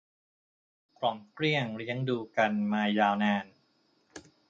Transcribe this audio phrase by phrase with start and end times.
[0.97, 3.45] กล่อมเกลี้ยงเลี้ยงดูกันมายาวนาน